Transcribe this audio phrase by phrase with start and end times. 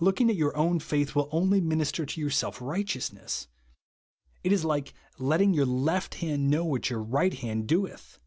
[0.00, 3.46] Look ing at your own faitli will only minister to your self righteousness;
[4.42, 8.18] it is like letting your left hand know what your right hand doeth.